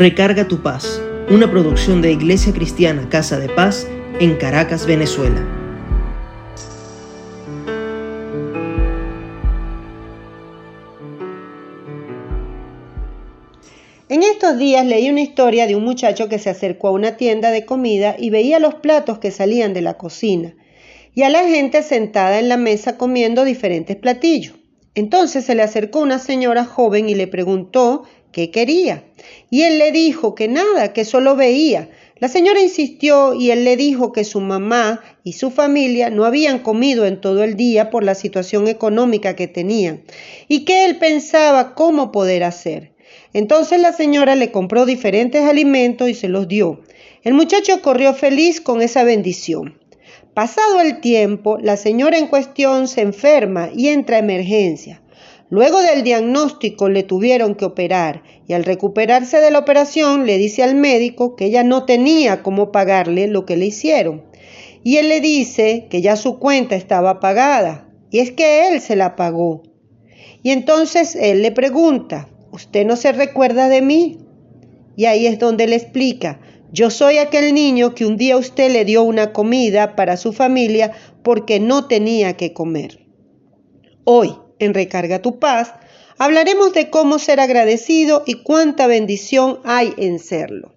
Recarga 0.00 0.48
tu 0.48 0.62
paz, 0.62 0.98
una 1.28 1.50
producción 1.50 2.00
de 2.00 2.10
Iglesia 2.10 2.54
Cristiana 2.54 3.06
Casa 3.10 3.38
de 3.38 3.50
Paz 3.50 3.86
en 4.18 4.34
Caracas, 4.36 4.86
Venezuela. 4.86 5.46
En 14.08 14.22
estos 14.22 14.56
días 14.56 14.86
leí 14.86 15.10
una 15.10 15.20
historia 15.20 15.66
de 15.66 15.76
un 15.76 15.84
muchacho 15.84 16.30
que 16.30 16.38
se 16.38 16.48
acercó 16.48 16.88
a 16.88 16.92
una 16.92 17.18
tienda 17.18 17.50
de 17.50 17.66
comida 17.66 18.16
y 18.18 18.30
veía 18.30 18.58
los 18.58 18.76
platos 18.76 19.18
que 19.18 19.30
salían 19.30 19.74
de 19.74 19.82
la 19.82 19.98
cocina 19.98 20.54
y 21.14 21.24
a 21.24 21.28
la 21.28 21.46
gente 21.46 21.82
sentada 21.82 22.38
en 22.38 22.48
la 22.48 22.56
mesa 22.56 22.96
comiendo 22.96 23.44
diferentes 23.44 23.96
platillos. 23.96 24.54
Entonces 24.94 25.44
se 25.44 25.54
le 25.54 25.62
acercó 25.62 26.00
una 26.00 26.18
señora 26.18 26.64
joven 26.64 27.10
y 27.10 27.14
le 27.14 27.26
preguntó 27.26 28.04
qué 28.32 28.50
quería. 28.50 29.04
Y 29.50 29.62
él 29.62 29.78
le 29.78 29.92
dijo 29.92 30.34
que 30.34 30.48
nada, 30.48 30.92
que 30.92 31.04
solo 31.04 31.36
veía. 31.36 31.88
La 32.20 32.28
señora 32.28 32.60
insistió 32.60 33.34
y 33.34 33.50
él 33.50 33.64
le 33.64 33.76
dijo 33.76 34.12
que 34.12 34.24
su 34.24 34.40
mamá 34.40 35.00
y 35.24 35.32
su 35.32 35.50
familia 35.50 36.10
no 36.10 36.26
habían 36.26 36.58
comido 36.58 37.06
en 37.06 37.20
todo 37.20 37.42
el 37.42 37.56
día 37.56 37.88
por 37.88 38.04
la 38.04 38.14
situación 38.14 38.68
económica 38.68 39.34
que 39.34 39.48
tenían 39.48 40.02
y 40.46 40.66
que 40.66 40.84
él 40.84 40.98
pensaba 40.98 41.74
cómo 41.74 42.12
poder 42.12 42.44
hacer. 42.44 42.92
Entonces 43.32 43.80
la 43.80 43.92
señora 43.92 44.36
le 44.36 44.50
compró 44.50 44.84
diferentes 44.84 45.42
alimentos 45.44 46.10
y 46.10 46.14
se 46.14 46.28
los 46.28 46.46
dio. 46.46 46.80
El 47.22 47.34
muchacho 47.34 47.80
corrió 47.80 48.12
feliz 48.12 48.60
con 48.60 48.82
esa 48.82 49.02
bendición. 49.02 49.78
Pasado 50.34 50.80
el 50.80 51.00
tiempo, 51.00 51.58
la 51.58 51.76
señora 51.76 52.18
en 52.18 52.26
cuestión 52.26 52.86
se 52.86 53.00
enferma 53.00 53.70
y 53.74 53.88
entra 53.88 54.16
a 54.16 54.20
emergencia. 54.20 55.02
Luego 55.50 55.82
del 55.82 56.04
diagnóstico 56.04 56.88
le 56.88 57.02
tuvieron 57.02 57.56
que 57.56 57.64
operar 57.64 58.22
y 58.46 58.52
al 58.52 58.64
recuperarse 58.64 59.40
de 59.40 59.50
la 59.50 59.58
operación 59.58 60.24
le 60.24 60.38
dice 60.38 60.62
al 60.62 60.76
médico 60.76 61.34
que 61.34 61.46
ella 61.46 61.64
no 61.64 61.84
tenía 61.84 62.44
cómo 62.44 62.70
pagarle 62.70 63.26
lo 63.26 63.44
que 63.46 63.56
le 63.56 63.66
hicieron. 63.66 64.24
Y 64.84 64.98
él 64.98 65.08
le 65.08 65.20
dice 65.20 65.88
que 65.90 66.02
ya 66.02 66.14
su 66.14 66.38
cuenta 66.38 66.76
estaba 66.76 67.18
pagada 67.18 67.88
y 68.12 68.20
es 68.20 68.30
que 68.30 68.68
él 68.68 68.80
se 68.80 68.94
la 68.94 69.16
pagó. 69.16 69.64
Y 70.44 70.50
entonces 70.50 71.16
él 71.16 71.42
le 71.42 71.50
pregunta, 71.50 72.28
¿usted 72.52 72.86
no 72.86 72.94
se 72.94 73.10
recuerda 73.10 73.68
de 73.68 73.82
mí? 73.82 74.18
Y 74.96 75.06
ahí 75.06 75.26
es 75.26 75.40
donde 75.40 75.66
le 75.66 75.76
explica, 75.76 76.40
yo 76.72 76.90
soy 76.90 77.18
aquel 77.18 77.52
niño 77.52 77.96
que 77.96 78.06
un 78.06 78.16
día 78.16 78.36
usted 78.36 78.70
le 78.70 78.84
dio 78.84 79.02
una 79.02 79.32
comida 79.32 79.96
para 79.96 80.16
su 80.16 80.32
familia 80.32 80.92
porque 81.24 81.58
no 81.58 81.88
tenía 81.88 82.36
que 82.36 82.52
comer. 82.52 83.06
Hoy, 84.04 84.34
en 84.60 84.74
Recarga 84.74 85.20
tu 85.20 85.38
Paz, 85.38 85.74
hablaremos 86.18 86.72
de 86.72 86.90
cómo 86.90 87.18
ser 87.18 87.40
agradecido 87.40 88.22
y 88.26 88.42
cuánta 88.42 88.86
bendición 88.86 89.58
hay 89.64 89.92
en 89.96 90.18
serlo. 90.18 90.74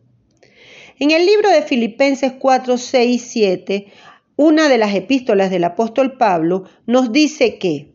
En 1.00 1.12
el 1.12 1.26
libro 1.26 1.50
de 1.50 1.62
Filipenses 1.62 2.34
4, 2.40 2.78
6 2.78 3.22
7, 3.22 3.88
una 4.36 4.68
de 4.68 4.78
las 4.78 4.96
epístolas 4.96 5.52
del 5.52 5.64
apóstol 5.64 6.18
Pablo 6.18 6.64
nos 6.88 7.12
dice 7.12 7.60
que, 7.60 7.94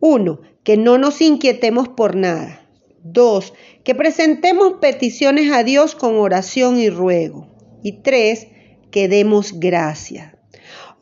1. 0.00 0.40
Que 0.62 0.76
no 0.76 0.98
nos 0.98 1.20
inquietemos 1.22 1.88
por 1.88 2.16
nada. 2.16 2.68
2. 3.02 3.54
Que 3.82 3.94
presentemos 3.94 4.74
peticiones 4.80 5.52
a 5.52 5.64
Dios 5.64 5.94
con 5.94 6.16
oración 6.16 6.78
y 6.78 6.90
ruego. 6.90 7.48
Y 7.82 8.02
3. 8.02 8.48
Que 8.90 9.08
demos 9.08 9.58
gracias. 9.58 10.34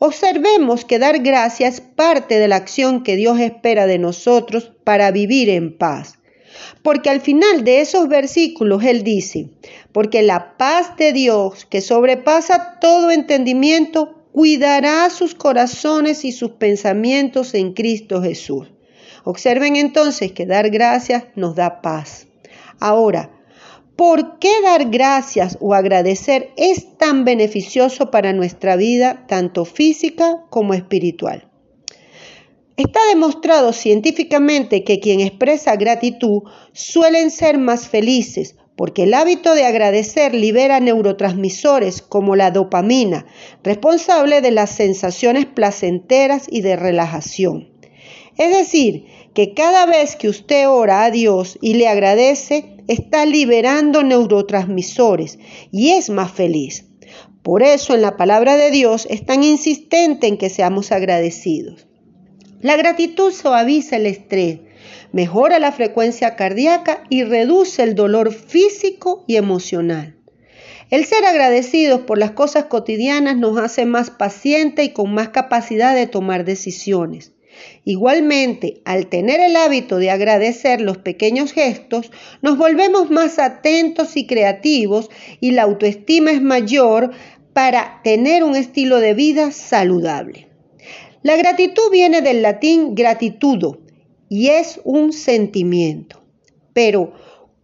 Observemos 0.01 0.85
que 0.85 0.97
dar 0.97 1.19
gracias 1.19 1.75
es 1.75 1.81
parte 1.81 2.39
de 2.39 2.47
la 2.47 2.55
acción 2.55 3.03
que 3.03 3.17
Dios 3.17 3.39
espera 3.39 3.85
de 3.85 3.99
nosotros 3.99 4.71
para 4.85 5.11
vivir 5.11 5.49
en 5.49 5.77
paz. 5.77 6.13
Porque 6.81 7.09
al 7.09 7.19
final 7.19 7.65
de 7.65 7.81
esos 7.81 8.07
versículos 8.07 8.83
Él 8.83 9.03
dice, 9.03 9.49
porque 9.91 10.21
la 10.21 10.57
paz 10.57 10.95
de 10.97 11.11
Dios 11.11 11.65
que 11.65 11.81
sobrepasa 11.81 12.79
todo 12.79 13.11
entendimiento, 13.11 14.15
cuidará 14.31 15.09
sus 15.09 15.35
corazones 15.35 16.23
y 16.23 16.31
sus 16.31 16.51
pensamientos 16.51 17.53
en 17.53 17.73
Cristo 17.73 18.21
Jesús. 18.21 18.71
Observen 19.25 19.75
entonces 19.75 20.31
que 20.31 20.45
dar 20.45 20.69
gracias 20.69 21.25
nos 21.35 21.55
da 21.55 21.81
paz. 21.81 22.27
Ahora, 22.79 23.31
¿por 23.99 24.39
qué 24.39 24.61
dar 24.63 24.89
gracias 24.89 25.57
o 25.59 25.73
agradecer 25.73 26.51
es 26.55 26.97
tan 26.97 27.25
beneficioso 27.25 28.11
para 28.11 28.31
nuestra 28.31 28.77
vida, 28.77 29.25
tanto 29.27 29.65
física 29.65 30.45
como 30.49 30.73
espiritual? 30.73 31.49
Está 32.77 33.01
demostrado 33.09 33.73
científicamente 33.73 34.85
que 34.85 35.01
quien 35.01 35.19
expresa 35.19 35.75
gratitud 35.75 36.43
suelen 36.71 37.29
ser 37.29 37.57
más 37.57 37.89
felices, 37.89 38.55
porque 38.77 39.03
el 39.03 39.13
hábito 39.13 39.53
de 39.53 39.65
agradecer 39.65 40.33
libera 40.33 40.79
neurotransmisores 40.79 42.01
como 42.01 42.37
la 42.37 42.51
dopamina, 42.51 43.25
responsable 43.65 44.39
de 44.39 44.51
las 44.51 44.69
sensaciones 44.69 45.45
placenteras 45.45 46.47
y 46.49 46.61
de 46.61 46.77
relajación. 46.77 47.78
Es 48.39 48.55
decir, 48.55 49.05
que 49.33 49.53
cada 49.53 49.85
vez 49.85 50.15
que 50.15 50.29
usted 50.29 50.69
ora 50.69 51.03
a 51.03 51.11
Dios 51.11 51.59
y 51.61 51.73
le 51.73 51.89
agradece, 51.89 52.77
está 52.87 53.25
liberando 53.25 54.01
neurotransmisores 54.01 55.39
y 55.73 55.89
es 55.89 56.09
más 56.09 56.31
feliz. 56.31 56.85
Por 57.43 57.63
eso 57.63 57.95
en 57.95 58.01
la 58.01 58.15
palabra 58.15 58.55
de 58.55 58.71
Dios 58.71 59.07
es 59.09 59.25
tan 59.25 59.43
insistente 59.43 60.27
en 60.27 60.37
que 60.37 60.49
seamos 60.49 60.93
agradecidos. 60.93 61.85
La 62.61 62.77
gratitud 62.77 63.33
suaviza 63.33 63.97
el 63.97 64.05
estrés, 64.05 64.59
mejora 65.11 65.59
la 65.59 65.73
frecuencia 65.73 66.37
cardíaca 66.37 67.03
y 67.09 67.23
reduce 67.23 67.83
el 67.83 67.93
dolor 67.93 68.33
físico 68.33 69.25
y 69.27 69.35
emocional. 69.35 70.15
El 70.89 71.03
ser 71.03 71.25
agradecidos 71.25 72.01
por 72.01 72.17
las 72.17 72.31
cosas 72.31 72.65
cotidianas 72.65 73.35
nos 73.35 73.57
hace 73.57 73.85
más 73.85 74.09
pacientes 74.09 74.85
y 74.85 74.89
con 74.93 75.13
más 75.13 75.29
capacidad 75.29 75.93
de 75.93 76.07
tomar 76.07 76.45
decisiones. 76.45 77.33
Igualmente, 77.85 78.81
al 78.85 79.07
tener 79.07 79.39
el 79.39 79.55
hábito 79.55 79.97
de 79.97 80.11
agradecer 80.11 80.81
los 80.81 80.97
pequeños 80.97 81.53
gestos, 81.53 82.11
nos 82.41 82.57
volvemos 82.57 83.09
más 83.09 83.39
atentos 83.39 84.17
y 84.17 84.27
creativos 84.27 85.09
y 85.39 85.51
la 85.51 85.63
autoestima 85.63 86.31
es 86.31 86.41
mayor 86.41 87.11
para 87.53 88.01
tener 88.03 88.43
un 88.43 88.55
estilo 88.55 88.99
de 88.99 89.13
vida 89.13 89.51
saludable. 89.51 90.47
La 91.23 91.35
gratitud 91.35 91.91
viene 91.91 92.21
del 92.21 92.41
latín 92.41 92.95
gratitudo 92.95 93.79
y 94.29 94.49
es 94.49 94.79
un 94.83 95.11
sentimiento. 95.11 96.21
Pero, 96.73 97.13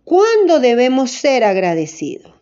¿cuándo 0.03 0.59
debemos 0.59 1.11
ser 1.11 1.43
agradecidos? 1.43 2.33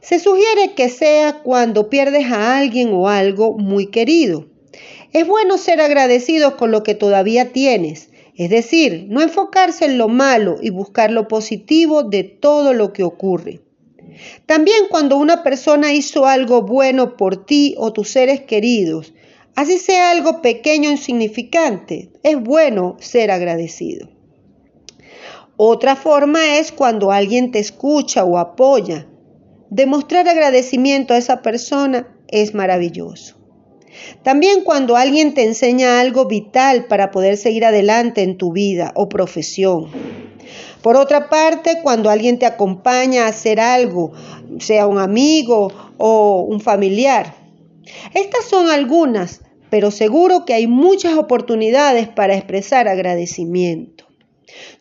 Se 0.00 0.18
sugiere 0.18 0.74
que 0.74 0.88
sea 0.88 1.42
cuando 1.42 1.90
pierdes 1.90 2.30
a 2.30 2.56
alguien 2.56 2.90
o 2.92 3.08
algo 3.08 3.58
muy 3.58 3.88
querido 3.88 4.46
es 5.12 5.26
bueno 5.26 5.58
ser 5.58 5.80
agradecido 5.80 6.56
con 6.56 6.70
lo 6.70 6.82
que 6.82 6.94
todavía 6.94 7.52
tienes, 7.52 8.10
es 8.36 8.50
decir, 8.50 9.06
no 9.08 9.22
enfocarse 9.22 9.86
en 9.86 9.98
lo 9.98 10.08
malo 10.08 10.56
y 10.60 10.70
buscar 10.70 11.10
lo 11.10 11.26
positivo 11.28 12.02
de 12.02 12.24
todo 12.24 12.74
lo 12.74 12.92
que 12.92 13.02
ocurre. 13.02 13.60
También 14.46 14.84
cuando 14.90 15.16
una 15.16 15.42
persona 15.42 15.92
hizo 15.92 16.26
algo 16.26 16.62
bueno 16.62 17.16
por 17.16 17.44
ti 17.46 17.74
o 17.78 17.92
tus 17.92 18.10
seres 18.10 18.40
queridos, 18.42 19.14
así 19.54 19.78
sea 19.78 20.10
algo 20.10 20.42
pequeño 20.42 20.90
o 20.90 20.92
insignificante, 20.92 22.10
es 22.22 22.40
bueno 22.40 22.96
ser 23.00 23.30
agradecido. 23.30 24.08
Otra 25.56 25.96
forma 25.96 26.58
es 26.58 26.70
cuando 26.72 27.10
alguien 27.10 27.50
te 27.50 27.58
escucha 27.58 28.24
o 28.24 28.36
apoya. 28.36 29.06
Demostrar 29.70 30.28
agradecimiento 30.28 31.14
a 31.14 31.16
esa 31.16 31.40
persona 31.40 32.14
es 32.28 32.54
maravilloso. 32.54 33.35
También 34.22 34.62
cuando 34.64 34.96
alguien 34.96 35.34
te 35.34 35.44
enseña 35.44 36.00
algo 36.00 36.26
vital 36.26 36.86
para 36.86 37.10
poder 37.10 37.36
seguir 37.36 37.64
adelante 37.64 38.22
en 38.22 38.36
tu 38.36 38.52
vida 38.52 38.92
o 38.94 39.08
profesión. 39.08 39.88
Por 40.82 40.96
otra 40.96 41.28
parte, 41.28 41.80
cuando 41.82 42.10
alguien 42.10 42.38
te 42.38 42.46
acompaña 42.46 43.24
a 43.24 43.28
hacer 43.28 43.60
algo, 43.60 44.12
sea 44.60 44.86
un 44.86 44.98
amigo 44.98 45.72
o 45.98 46.42
un 46.42 46.60
familiar. 46.60 47.34
Estas 48.14 48.44
son 48.44 48.70
algunas, 48.70 49.40
pero 49.70 49.90
seguro 49.90 50.44
que 50.44 50.54
hay 50.54 50.66
muchas 50.66 51.14
oportunidades 51.18 52.08
para 52.08 52.36
expresar 52.36 52.88
agradecimiento. 52.88 54.06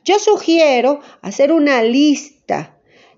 Yo 0.03 0.19
sugiero 0.19 0.99
hacer 1.21 1.51
una 1.51 1.81
lista 1.81 2.74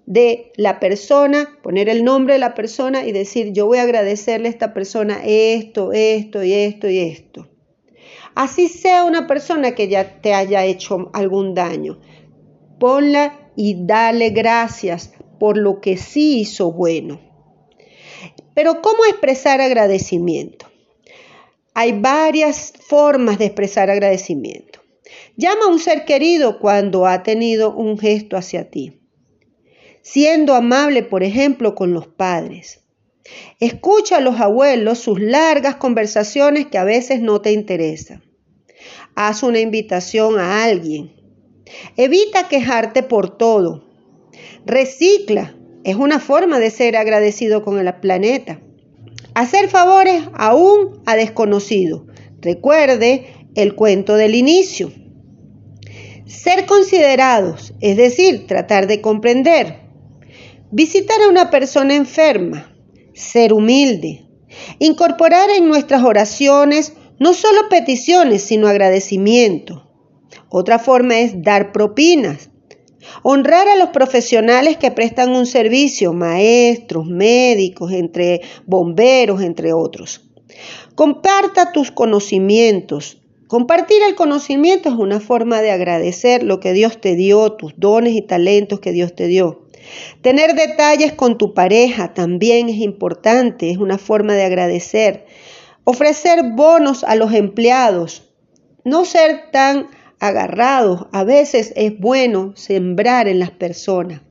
de 0.07 0.53
la 0.55 0.79
persona, 0.79 1.59
poner 1.61 1.89
el 1.89 2.05
nombre 2.05 2.35
de 2.35 2.39
la 2.39 2.55
persona 2.55 3.05
y 3.05 3.11
decir, 3.11 3.51
yo 3.51 3.67
voy 3.67 3.79
a 3.79 3.83
agradecerle 3.83 4.47
a 4.47 4.51
esta 4.51 4.73
persona 4.73 5.19
esto, 5.25 5.91
esto 5.91 6.43
y 6.43 6.53
esto 6.53 6.89
y 6.89 6.99
esto. 6.99 7.49
Así 8.33 8.69
sea 8.69 9.03
una 9.03 9.27
persona 9.27 9.75
que 9.75 9.89
ya 9.89 10.21
te 10.21 10.33
haya 10.33 10.63
hecho 10.63 11.09
algún 11.11 11.53
daño, 11.53 11.99
ponla 12.79 13.51
y 13.57 13.85
dale 13.85 14.29
gracias 14.29 15.11
por 15.39 15.57
lo 15.57 15.81
que 15.81 15.97
sí 15.97 16.39
hizo 16.39 16.71
bueno. 16.71 17.19
Pero 18.53 18.81
¿cómo 18.81 19.03
expresar 19.09 19.59
agradecimiento? 19.59 20.67
Hay 21.73 21.99
varias 21.99 22.71
formas 22.79 23.39
de 23.39 23.45
expresar 23.45 23.89
agradecimiento. 23.89 24.79
Llama 25.35 25.65
a 25.65 25.69
un 25.69 25.79
ser 25.79 26.05
querido 26.05 26.59
cuando 26.59 27.05
ha 27.05 27.23
tenido 27.23 27.75
un 27.75 27.99
gesto 27.99 28.37
hacia 28.37 28.69
ti. 28.69 29.01
Siendo 30.09 30.55
amable, 30.55 31.03
por 31.03 31.21
ejemplo, 31.21 31.75
con 31.75 31.91
los 31.91 32.07
padres. 32.07 32.81
Escucha 33.59 34.17
a 34.17 34.21
los 34.21 34.39
abuelos 34.39 34.99
sus 34.99 35.19
largas 35.19 35.75
conversaciones 35.75 36.67
que 36.67 36.77
a 36.77 36.85
veces 36.85 37.19
no 37.19 37.41
te 37.41 37.51
interesan. 37.51 38.23
Haz 39.15 39.43
una 39.43 39.59
invitación 39.59 40.39
a 40.39 40.63
alguien. 40.63 41.13
Evita 41.97 42.47
quejarte 42.47 43.03
por 43.03 43.37
todo. 43.37 43.83
Recicla. 44.65 45.57
Es 45.83 45.97
una 45.97 46.19
forma 46.19 46.59
de 46.59 46.69
ser 46.69 46.95
agradecido 46.95 47.63
con 47.63 47.77
el 47.77 47.93
planeta. 47.95 48.61
Hacer 49.33 49.69
favores 49.69 50.23
aún 50.33 51.01
a 51.05 51.17
desconocidos. 51.17 52.03
Recuerde 52.39 53.27
el 53.55 53.75
cuento 53.75 54.15
del 54.15 54.35
inicio. 54.35 54.89
Ser 56.25 56.65
considerados, 56.65 57.73
es 57.81 57.97
decir, 57.97 58.47
tratar 58.47 58.87
de 58.87 59.01
comprender. 59.01 59.86
Visitar 60.71 61.21
a 61.21 61.29
una 61.29 61.49
persona 61.49 61.95
enferma, 61.95 62.75
ser 63.13 63.53
humilde. 63.53 64.25
Incorporar 64.79 65.49
en 65.49 65.69
nuestras 65.69 66.03
oraciones 66.03 66.91
no 67.19 67.33
solo 67.33 67.69
peticiones, 67.69 68.41
sino 68.41 68.67
agradecimiento. 68.67 69.89
Otra 70.49 70.77
forma 70.77 71.19
es 71.19 71.41
dar 71.41 71.71
propinas. 71.71 72.49
Honrar 73.23 73.69
a 73.69 73.77
los 73.77 73.89
profesionales 73.89 74.75
que 74.75 74.91
prestan 74.91 75.33
un 75.33 75.45
servicio, 75.45 76.11
maestros, 76.11 77.05
médicos, 77.05 77.93
entre 77.93 78.41
bomberos, 78.65 79.41
entre 79.41 79.71
otros. 79.71 80.29
Comparta 80.95 81.71
tus 81.71 81.91
conocimientos. 81.91 83.21
Compartir 83.47 83.99
el 84.05 84.15
conocimiento 84.15 84.89
es 84.89 84.95
una 84.95 85.21
forma 85.21 85.61
de 85.61 85.71
agradecer 85.71 86.43
lo 86.43 86.59
que 86.59 86.73
Dios 86.73 86.99
te 86.99 87.15
dio, 87.15 87.53
tus 87.53 87.73
dones 87.77 88.15
y 88.15 88.21
talentos 88.21 88.81
que 88.81 88.91
Dios 88.91 89.15
te 89.15 89.27
dio. 89.27 89.66
Tener 90.21 90.55
detalles 90.55 91.13
con 91.13 91.37
tu 91.37 91.53
pareja 91.53 92.13
también 92.13 92.69
es 92.69 92.77
importante, 92.77 93.71
es 93.71 93.77
una 93.77 93.97
forma 93.97 94.33
de 94.33 94.43
agradecer. 94.43 95.25
Ofrecer 95.83 96.51
bonos 96.55 97.03
a 97.03 97.15
los 97.15 97.33
empleados. 97.33 98.29
No 98.83 99.05
ser 99.05 99.51
tan 99.51 99.87
agarrados. 100.19 101.07
A 101.11 101.23
veces 101.23 101.73
es 101.75 101.97
bueno 101.97 102.53
sembrar 102.55 103.27
en 103.27 103.39
las 103.39 103.51
personas. 103.51 104.21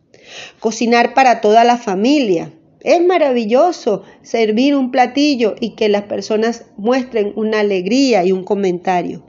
Cocinar 0.60 1.14
para 1.14 1.40
toda 1.40 1.64
la 1.64 1.76
familia. 1.76 2.52
Es 2.80 3.04
maravilloso 3.04 4.04
servir 4.22 4.76
un 4.76 4.90
platillo 4.90 5.54
y 5.60 5.74
que 5.74 5.88
las 5.88 6.02
personas 6.02 6.66
muestren 6.76 7.32
una 7.34 7.60
alegría 7.60 8.24
y 8.24 8.32
un 8.32 8.44
comentario. 8.44 9.24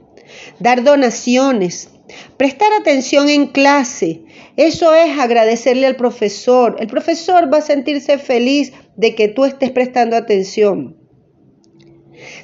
Dar 0.60 0.84
donaciones. 0.84 1.90
Prestar 2.36 2.68
atención 2.80 3.28
en 3.28 3.48
clase. 3.48 4.22
Eso 4.56 4.94
es 4.94 5.18
agradecerle 5.18 5.86
al 5.86 5.96
profesor. 5.96 6.76
El 6.78 6.86
profesor 6.86 7.52
va 7.52 7.58
a 7.58 7.62
sentirse 7.62 8.18
feliz 8.18 8.72
de 8.96 9.14
que 9.14 9.28
tú 9.28 9.44
estés 9.44 9.70
prestando 9.70 10.16
atención. 10.16 10.96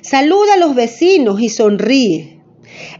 Saluda 0.02 0.54
a 0.54 0.58
los 0.58 0.74
vecinos 0.74 1.40
y 1.40 1.48
sonríe. 1.48 2.34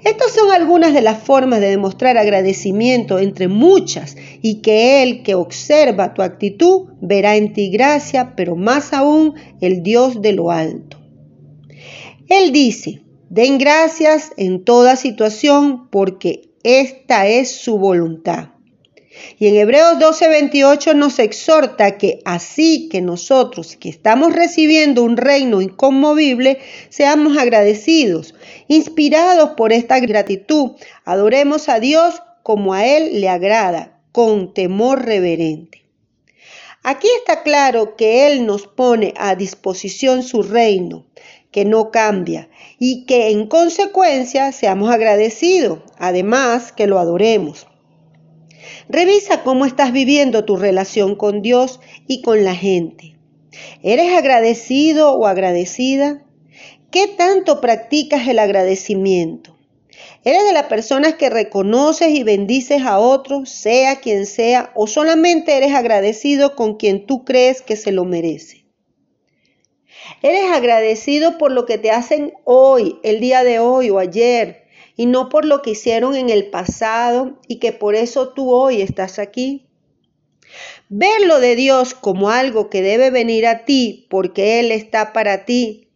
Estas 0.05 0.33
son 0.33 0.53
algunas 0.53 0.95
de 0.95 1.03
las 1.03 1.23
formas 1.23 1.61
de 1.61 1.71
demostrar 1.71 2.17
agradecimiento 2.17 3.19
entre 3.19 3.49
muchas 3.49 4.17
y 4.43 4.61
que 4.61 5.03
el 5.03 5.23
que 5.23 5.35
observa 5.35 6.15
tu 6.15 6.23
actitud 6.23 6.91
verá 7.01 7.37
en 7.37 7.53
ti 7.53 7.71
gracia, 7.71 8.35
pero 8.37 8.57
más 8.57 8.93
aún 8.93 9.35
el 9.61 9.83
Dios 9.83 10.23
de 10.23 10.33
lo 10.33 10.51
alto. 10.51 10.99
Él 12.29 12.53
dice, 12.53 13.03
den 13.29 13.59
gracias 13.59 14.33
en 14.37 14.65
toda 14.65 14.97
situación 14.97 15.89
porque 15.91 16.54
esta 16.65 17.29
es 17.29 17.57
su 17.57 17.79
voluntad. 17.79 18.49
Y 19.39 19.47
en 19.47 19.57
Hebreos 19.57 19.99
12:28 19.99 20.95
nos 20.95 21.19
exhorta 21.19 21.99
que 21.99 22.21
así 22.25 22.89
que 22.89 23.01
nosotros 23.01 23.77
que 23.77 23.89
estamos 23.89 24.33
recibiendo 24.33 25.03
un 25.03 25.17
reino 25.17 25.61
inconmovible, 25.61 26.59
seamos 26.89 27.37
agradecidos, 27.37 28.35
inspirados 28.67 29.51
por 29.51 29.73
esta 29.73 30.01
gratitud, 30.01 30.73
adoremos 31.05 31.69
a 31.69 31.79
Dios 31.79 32.23
como 32.43 32.75
a 32.75 32.85
Él 32.87 33.21
le 33.21 33.29
agrada, 33.29 34.01
con 34.11 34.53
temor 34.53 35.05
reverente. 35.05 35.85
Aquí 36.83 37.09
está 37.19 37.43
claro 37.43 37.97
que 37.97 38.27
Él 38.27 38.47
nos 38.47 38.67
pone 38.67 39.15
a 39.17 39.35
disposición 39.37 40.23
su 40.23 40.43
reino, 40.43 41.07
que 41.55 41.65
no 41.65 41.93
cambia, 41.93 42.49
y 42.81 43.05
que 43.05 43.31
en 43.31 43.47
consecuencia 43.47 44.51
seamos 44.51 44.91
agradecidos, 44.91 45.79
además 45.99 46.73
que 46.73 46.89
lo 46.89 46.99
adoremos. 46.99 47.69
Revisa 48.89 49.45
cómo 49.45 49.65
estás 49.65 49.93
viviendo 49.93 50.45
tu 50.45 50.57
relación 50.57 51.15
con 51.15 51.43
Dios 51.43 51.79
y 52.09 52.23
con 52.23 52.43
la 52.45 52.57
gente. 52.57 53.17
¿Eres 53.85 54.13
agradecido 54.19 55.13
o 55.13 55.29
agradecida? 55.29 56.25
¿Qué 56.91 57.07
tanto 57.07 57.61
practicas 57.61 58.27
el 58.27 58.41
agradecimiento? 58.41 59.57
¿Eres 60.25 60.45
de 60.45 60.55
las 60.55 60.65
personas 60.65 61.15
que 61.15 61.31
reconoces 61.31 62.09
y 62.09 62.25
bendices 62.25 62.83
a 62.83 62.99
otros, 62.99 63.49
sea 63.49 64.01
quien 64.01 64.27
sea, 64.27 64.73
o 64.75 64.89
solamente 64.89 65.57
eres 65.57 65.73
agradecido 65.73 66.57
con 66.57 66.75
quien 66.75 67.07
tú 67.07 67.25
crees 67.25 67.63
que 67.63 67.77
se 67.77 67.93
lo 67.93 68.05
merece? 68.05 68.64
¿Eres 70.23 70.51
agradecido 70.53 71.39
por 71.39 71.53
lo 71.53 71.67
que 71.67 71.79
te 71.79 71.91
hacen 71.91 72.33
hoy, 72.45 72.99
el 73.03 73.21
día 73.21 73.45
de 73.45 73.59
hoy 73.59 73.91
o 73.91 73.99
ayer? 73.99 74.65
y 74.97 75.07
no 75.07 75.29
por 75.29 75.45
lo 75.45 75.63
que 75.63 75.71
hicieron 75.71 76.15
en 76.15 76.31
el 76.31 76.51
pasado 76.51 77.41
y 77.49 77.59
que 77.59 77.73
por 77.73 77.95
eso 77.95 78.29
tú 78.29 78.53
hoy 78.53 78.81
estás 78.81 79.19
aquí. 79.19 79.67
Verlo 80.89 81.41
de 81.41 81.57
Dios 81.57 81.95
como 81.95 82.31
algo 82.31 82.71
que 82.71 82.83
debe 82.83 83.11
venir 83.11 83.47
a 83.47 83.65
ti 83.65 84.07
porque 84.11 84.61
Él 84.61 84.71
está 84.71 85.13
para 85.13 85.45
ti. 85.45 85.89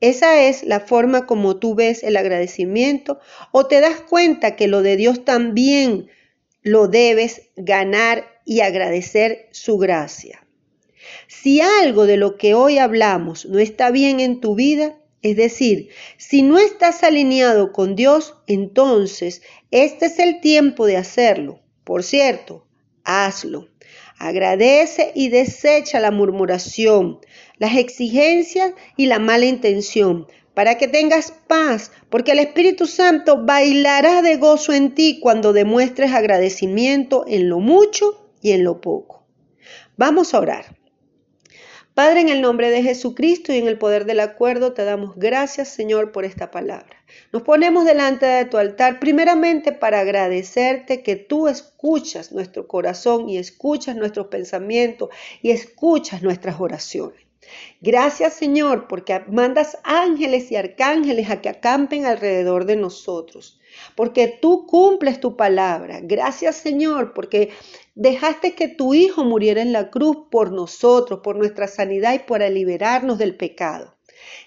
Esa 0.00 0.42
es 0.42 0.62
la 0.62 0.80
forma 0.80 1.26
como 1.26 1.56
tú 1.56 1.74
ves 1.74 2.02
el 2.02 2.16
agradecimiento 2.16 3.18
o 3.50 3.66
te 3.66 3.80
das 3.80 4.00
cuenta 4.00 4.56
que 4.56 4.68
lo 4.68 4.82
de 4.82 4.96
Dios 4.96 5.24
también 5.24 6.08
lo 6.62 6.88
debes 6.88 7.42
ganar 7.56 8.24
y 8.44 8.60
agradecer 8.60 9.48
su 9.52 9.78
gracia. 9.78 10.45
Si 11.28 11.60
algo 11.60 12.06
de 12.06 12.16
lo 12.16 12.36
que 12.36 12.54
hoy 12.54 12.78
hablamos 12.78 13.46
no 13.46 13.58
está 13.58 13.90
bien 13.90 14.20
en 14.20 14.40
tu 14.40 14.54
vida, 14.54 14.96
es 15.22 15.36
decir, 15.36 15.88
si 16.18 16.42
no 16.42 16.58
estás 16.58 17.02
alineado 17.02 17.72
con 17.72 17.96
Dios, 17.96 18.34
entonces 18.46 19.42
este 19.70 20.06
es 20.06 20.18
el 20.18 20.40
tiempo 20.40 20.86
de 20.86 20.96
hacerlo. 20.96 21.60
Por 21.84 22.02
cierto, 22.02 22.66
hazlo. 23.04 23.68
Agradece 24.18 25.12
y 25.14 25.28
desecha 25.28 26.00
la 26.00 26.10
murmuración, 26.10 27.18
las 27.58 27.76
exigencias 27.76 28.72
y 28.96 29.06
la 29.06 29.18
mala 29.18 29.46
intención, 29.46 30.26
para 30.54 30.78
que 30.78 30.88
tengas 30.88 31.32
paz, 31.46 31.92
porque 32.08 32.32
el 32.32 32.38
Espíritu 32.38 32.86
Santo 32.86 33.44
bailará 33.44 34.22
de 34.22 34.36
gozo 34.36 34.72
en 34.72 34.94
ti 34.94 35.18
cuando 35.20 35.52
demuestres 35.52 36.12
agradecimiento 36.12 37.24
en 37.28 37.48
lo 37.48 37.58
mucho 37.58 38.30
y 38.40 38.52
en 38.52 38.64
lo 38.64 38.80
poco. 38.80 39.26
Vamos 39.96 40.32
a 40.32 40.40
orar. 40.40 40.76
Padre, 41.96 42.20
en 42.20 42.28
el 42.28 42.42
nombre 42.42 42.68
de 42.68 42.82
Jesucristo 42.82 43.54
y 43.54 43.56
en 43.56 43.68
el 43.68 43.78
poder 43.78 44.04
del 44.04 44.20
acuerdo, 44.20 44.74
te 44.74 44.84
damos 44.84 45.16
gracias, 45.16 45.68
Señor, 45.68 46.12
por 46.12 46.26
esta 46.26 46.50
palabra. 46.50 47.02
Nos 47.32 47.40
ponemos 47.40 47.86
delante 47.86 48.26
de 48.26 48.44
tu 48.44 48.58
altar 48.58 49.00
primeramente 49.00 49.72
para 49.72 50.00
agradecerte 50.00 51.02
que 51.02 51.16
tú 51.16 51.48
escuchas 51.48 52.32
nuestro 52.32 52.68
corazón 52.68 53.30
y 53.30 53.38
escuchas 53.38 53.96
nuestros 53.96 54.26
pensamientos 54.26 55.08
y 55.40 55.52
escuchas 55.52 56.22
nuestras 56.22 56.60
oraciones. 56.60 57.25
Gracias 57.80 58.34
Señor 58.34 58.86
porque 58.88 59.22
mandas 59.28 59.78
ángeles 59.84 60.50
y 60.50 60.56
arcángeles 60.56 61.30
a 61.30 61.40
que 61.40 61.48
acampen 61.48 62.06
alrededor 62.06 62.64
de 62.64 62.76
nosotros, 62.76 63.58
porque 63.94 64.38
tú 64.40 64.66
cumples 64.66 65.20
tu 65.20 65.36
palabra. 65.36 66.00
Gracias 66.02 66.56
Señor 66.56 67.12
porque 67.14 67.52
Dejaste 67.98 68.54
que 68.54 68.68
tu 68.68 68.92
Hijo 68.92 69.24
muriera 69.24 69.62
en 69.62 69.72
la 69.72 69.88
cruz 69.88 70.28
por 70.30 70.52
nosotros, 70.52 71.20
por 71.20 71.34
nuestra 71.36 71.66
sanidad 71.66 72.12
y 72.12 72.18
para 72.18 72.50
liberarnos 72.50 73.16
del 73.16 73.34
pecado. 73.34 73.95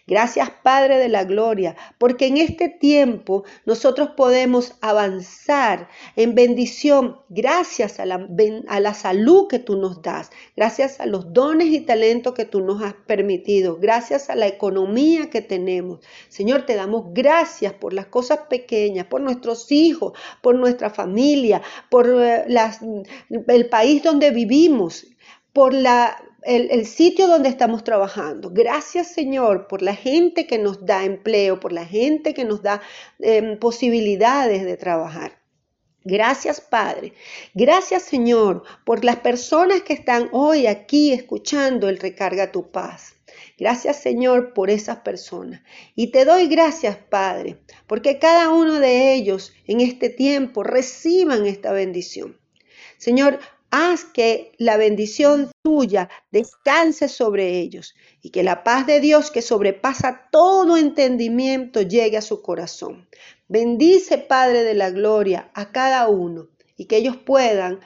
Gracias 0.07 0.49
Padre 0.63 0.97
de 0.97 1.09
la 1.09 1.23
Gloria, 1.23 1.75
porque 1.97 2.27
en 2.27 2.37
este 2.37 2.69
tiempo 2.69 3.43
nosotros 3.65 4.11
podemos 4.17 4.75
avanzar 4.81 5.89
en 6.15 6.35
bendición 6.35 7.17
gracias 7.29 7.99
a 7.99 8.05
la, 8.05 8.27
a 8.67 8.79
la, 8.79 8.93
salud 8.93 9.47
que 9.47 9.59
tú 9.59 9.77
nos 9.77 10.01
das, 10.01 10.31
gracias 10.55 10.99
a 10.99 11.05
los 11.05 11.33
dones 11.33 11.67
y 11.67 11.81
talentos 11.81 12.33
que 12.33 12.45
tú 12.45 12.61
nos 12.61 12.81
has 12.81 12.93
permitido, 12.93 13.77
gracias 13.77 14.29
a 14.29 14.35
la 14.35 14.47
economía 14.47 15.29
que 15.29 15.41
tenemos. 15.41 15.99
Señor, 16.27 16.65
te 16.65 16.75
damos 16.75 17.05
gracias 17.13 17.73
por 17.73 17.93
las 17.93 18.07
cosas 18.07 18.39
pequeñas, 18.49 19.05
por 19.07 19.21
nuestros 19.21 19.71
hijos, 19.71 20.13
por 20.41 20.55
nuestra 20.55 20.89
familia, 20.89 21.61
por 21.89 22.07
eh, 22.07 22.45
el 23.47 23.69
país 23.69 24.03
donde 24.03 24.31
vivimos, 24.31 25.07
por 25.53 25.73
la 25.73 26.17
el, 26.43 26.85
sitio 26.85 27.27
donde 27.27 27.49
estamos 27.49 27.83
trabajando. 27.83 28.51
Gracias 28.51 29.07
Señor 29.07 29.67
por 29.67 29.81
la 29.81 29.95
gente 29.95 30.47
que 30.47 30.57
nos 30.57 30.85
da 30.85 31.03
empleo, 31.03 31.59
por 31.59 31.71
la 31.71 31.85
gente 31.85 32.33
que 32.33 32.45
nos 32.45 32.61
da 32.61 32.81
em, 33.19 33.57
posibilidades 33.57 34.63
de 34.63 34.77
trabajar. 34.77 35.39
Gracias 36.03 36.61
Padre. 36.61 37.13
Gracias 37.53 38.03
Señor 38.03 38.63
por 38.85 39.03
las 39.03 39.17
personas 39.17 39.81
que 39.81 39.93
están 39.93 40.29
hoy 40.31 40.67
aquí 40.67 41.11
escuchando 41.11 41.89
el 41.89 41.99
Recarga 41.99 42.51
tu 42.51 42.71
paz. 42.71 43.15
Gracias 43.57 44.01
Señor 44.01 44.53
por 44.53 44.69
esas 44.69 44.99
personas. 44.99 45.61
Y 45.95 46.11
te 46.11 46.23
doy 46.23 46.47
gracias 46.47 46.97
Padre, 46.97 47.57
porque 47.87 48.17
cada 48.17 48.49
uno 48.49 48.79
de 48.79 49.13
ellos 49.13 49.53
en 49.67 49.81
este 49.81 50.09
tiempo 50.09 50.63
reciban 50.63 51.45
esta 51.45 51.73
bendición. 51.73 52.37
Señor, 52.97 53.39
haz 53.71 54.05
que 54.05 54.53
la 54.57 54.77
bendición 54.77 55.51
tuya 55.63 56.09
descanse 56.31 57.07
sobre 57.07 57.59
ellos 57.59 57.95
y 58.21 58.31
que 58.31 58.43
la 58.43 58.63
paz 58.63 58.87
de 58.87 58.99
Dios 58.99 59.31
que 59.31 59.41
sobrepasa 59.41 60.27
todo 60.31 60.77
entendimiento 60.77 61.81
llegue 61.81 62.17
a 62.17 62.21
su 62.21 62.41
corazón. 62.41 63.07
Bendice, 63.47 64.17
Padre 64.17 64.63
de 64.63 64.73
la 64.73 64.91
Gloria, 64.91 65.51
a 65.53 65.71
cada 65.71 66.07
uno 66.07 66.49
y 66.77 66.85
que 66.85 66.97
ellos 66.97 67.17
puedan, 67.17 67.79